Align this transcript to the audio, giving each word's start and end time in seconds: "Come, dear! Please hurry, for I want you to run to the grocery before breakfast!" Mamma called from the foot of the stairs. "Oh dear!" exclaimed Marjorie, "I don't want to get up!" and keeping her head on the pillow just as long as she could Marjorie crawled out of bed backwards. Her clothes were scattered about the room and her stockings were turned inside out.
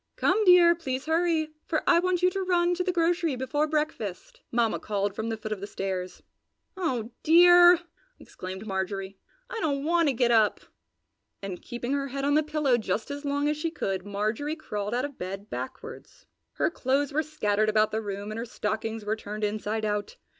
"Come, 0.15 0.43
dear! 0.45 0.73
Please 0.73 1.05
hurry, 1.05 1.49
for 1.67 1.83
I 1.85 1.99
want 1.99 2.23
you 2.23 2.31
to 2.31 2.41
run 2.41 2.73
to 2.73 2.83
the 2.83 2.91
grocery 2.91 3.35
before 3.35 3.67
breakfast!" 3.67 4.41
Mamma 4.51 4.79
called 4.79 5.15
from 5.15 5.29
the 5.29 5.37
foot 5.37 5.51
of 5.51 5.59
the 5.61 5.67
stairs. 5.67 6.23
"Oh 6.75 7.11
dear!" 7.21 7.79
exclaimed 8.17 8.65
Marjorie, 8.65 9.19
"I 9.47 9.59
don't 9.59 9.83
want 9.83 10.07
to 10.07 10.13
get 10.15 10.31
up!" 10.31 10.61
and 11.43 11.61
keeping 11.61 11.93
her 11.93 12.07
head 12.07 12.25
on 12.25 12.33
the 12.33 12.41
pillow 12.41 12.79
just 12.79 13.11
as 13.11 13.25
long 13.25 13.47
as 13.47 13.57
she 13.57 13.69
could 13.69 14.03
Marjorie 14.03 14.55
crawled 14.55 14.95
out 14.95 15.05
of 15.05 15.19
bed 15.19 15.51
backwards. 15.51 16.25
Her 16.53 16.71
clothes 16.71 17.13
were 17.13 17.21
scattered 17.21 17.69
about 17.69 17.91
the 17.91 18.01
room 18.01 18.31
and 18.31 18.39
her 18.39 18.45
stockings 18.45 19.05
were 19.05 19.15
turned 19.15 19.43
inside 19.43 19.85
out. 19.85 20.15